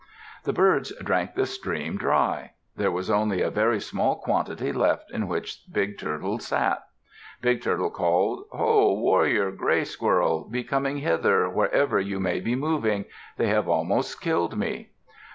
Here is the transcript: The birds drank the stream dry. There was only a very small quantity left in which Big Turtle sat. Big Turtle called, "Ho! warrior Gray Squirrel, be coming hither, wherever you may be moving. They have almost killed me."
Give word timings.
The 0.45 0.51
birds 0.51 0.91
drank 1.03 1.35
the 1.35 1.45
stream 1.45 1.95
dry. 1.95 2.53
There 2.75 2.89
was 2.91 3.11
only 3.11 3.43
a 3.43 3.51
very 3.51 3.79
small 3.79 4.15
quantity 4.15 4.71
left 4.71 5.11
in 5.11 5.27
which 5.27 5.61
Big 5.71 5.99
Turtle 5.99 6.39
sat. 6.39 6.83
Big 7.39 7.61
Turtle 7.61 7.91
called, 7.91 8.45
"Ho! 8.51 8.93
warrior 8.95 9.51
Gray 9.51 9.83
Squirrel, 9.83 10.45
be 10.49 10.63
coming 10.63 10.97
hither, 10.97 11.47
wherever 11.47 11.99
you 11.99 12.19
may 12.19 12.39
be 12.39 12.55
moving. 12.55 13.05
They 13.37 13.49
have 13.49 13.67
almost 13.69 14.19
killed 14.19 14.57
me." 14.57 14.89